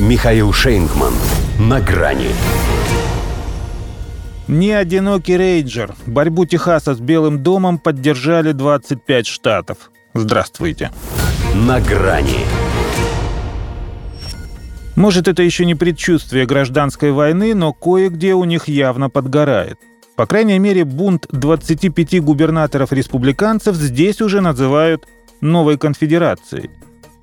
[0.00, 1.12] Михаил Шейнгман.
[1.58, 2.28] На грани.
[4.46, 5.92] Не одинокий рейнджер.
[6.06, 9.90] Борьбу Техаса с Белым домом поддержали 25 штатов.
[10.14, 10.92] Здравствуйте.
[11.52, 12.46] На грани.
[14.94, 19.78] Может, это еще не предчувствие гражданской войны, но кое-где у них явно подгорает.
[20.14, 25.08] По крайней мере, бунт 25 губернаторов-республиканцев здесь уже называют
[25.40, 26.70] новой конфедерацией.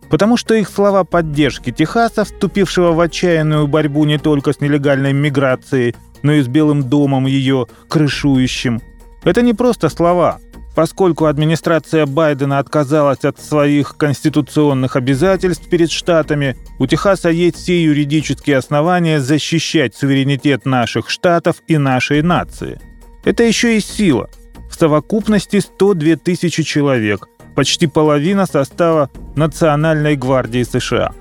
[0.09, 5.95] Потому что их слова поддержки Техаса, вступившего в отчаянную борьбу не только с нелегальной миграцией,
[6.21, 8.81] но и с Белым домом ее крышующим,
[9.23, 10.39] это не просто слова,
[10.75, 18.57] Поскольку администрация Байдена отказалась от своих конституционных обязательств перед штатами, у Техаса есть все юридические
[18.57, 22.81] основания защищать суверенитет наших штатов и нашей нации.
[23.23, 24.29] Это еще и сила.
[24.69, 31.13] В совокупности 102 тысячи человек, почти половина состава Национальной гвардии США.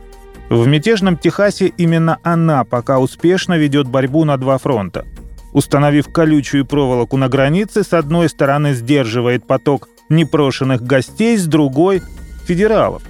[0.51, 5.05] В мятежном Техасе именно она пока успешно ведет борьбу на два фронта–
[5.55, 12.03] установив колючую проволоку на границе, с одной стороны сдерживает поток непрошенных гостей, с другой–
[12.47, 13.03] федералов.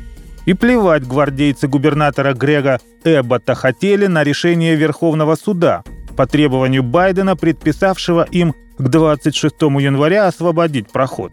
[0.44, 5.82] И плевать гвардейцы губернатора Грега Эббота хотели на решение Верховного суда
[6.16, 11.32] по требованию Байдена, предписавшего им к 26 января освободить проход.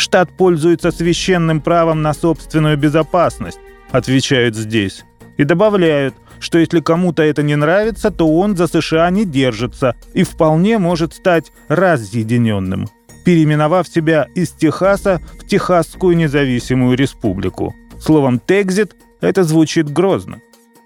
[0.00, 5.04] «Штат пользуется священным правом на собственную безопасность», отвечают здесь.
[5.36, 10.24] И добавляют– что если кому-то это не нравится, то он за США не держится и
[10.24, 12.88] вполне может стать разъединенным,
[13.24, 17.74] переименовав себя из Техаса в Техасскую независимую республику.
[18.00, 20.40] Словом «текзит» это звучит грозно.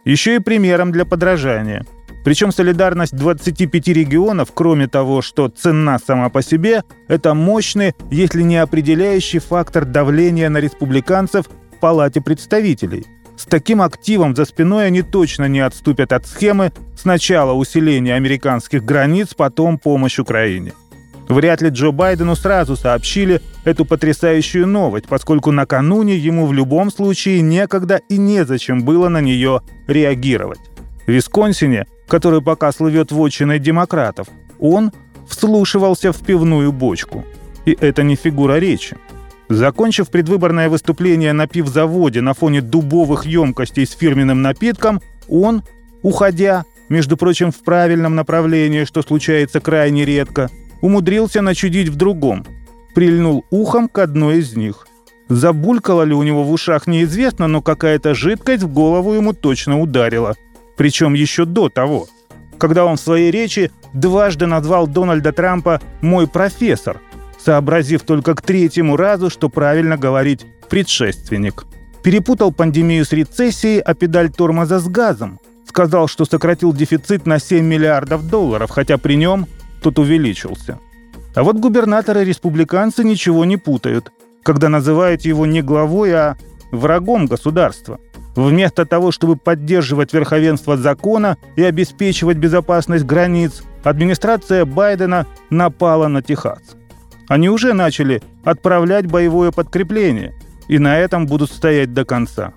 [0.04, 1.86] Еще и примером для подражания.
[2.24, 8.56] Причем солидарность 25 регионов, кроме того, что цена сама по себе, это мощный, если не
[8.56, 15.46] определяющий фактор давления на республиканцев в Палате представителей– с таким активом за спиной они точно
[15.48, 20.72] не отступят от схемы сначала усиления американских границ, потом помощь Украине.
[21.28, 27.40] Вряд ли Джо Байдену сразу сообщили эту потрясающую новость, поскольку накануне ему в любом случае
[27.40, 30.60] некогда и незачем было на нее реагировать.
[31.06, 34.28] В Висконсине, который пока слывет вотчиной демократов,
[34.58, 34.92] он
[35.28, 37.24] вслушивался в пивную бочку.
[37.64, 38.96] И это не фигура речи.
[39.48, 45.62] Закончив предвыборное выступление на пивзаводе на фоне дубовых емкостей с фирменным напитком, он,
[46.02, 50.50] уходя, между прочим, в правильном направлении, что случается крайне редко,
[50.80, 52.46] умудрился начудить в другом.
[52.94, 54.86] Прильнул ухом к одной из них.
[55.28, 60.36] Забулькало ли у него в ушах неизвестно, но какая-то жидкость в голову ему точно ударила.
[60.76, 62.08] Причем еще до того,
[62.58, 67.00] когда он в своей речи дважды назвал Дональда Трампа «мой профессор»,
[67.38, 71.66] сообразив только к третьему разу, что правильно говорить «предшественник».
[72.02, 75.40] Перепутал пандемию с рецессией, а педаль тормоза с газом.
[75.66, 79.46] Сказал, что сократил дефицит на 7 миллиардов долларов, хотя при нем
[79.82, 80.78] тот увеличился.
[81.34, 84.12] А вот губернаторы-республиканцы ничего не путают,
[84.42, 86.36] когда называют его не главой, а
[86.70, 87.98] врагом государства.
[88.36, 96.76] Вместо того, чтобы поддерживать верховенство закона и обеспечивать безопасность границ, администрация Байдена напала на Техас.
[97.28, 100.34] Они уже начали отправлять боевое подкрепление,
[100.68, 102.54] и на этом будут стоять до конца.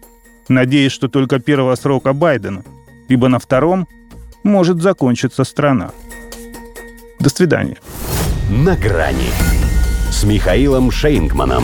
[0.49, 2.63] Надеюсь, что только первого срока Байдена,
[3.07, 3.87] ибо на втором
[4.43, 5.91] может закончиться страна.
[7.19, 7.77] До свидания.
[8.49, 9.29] На грани
[10.09, 11.63] с Михаилом Шейнгманом.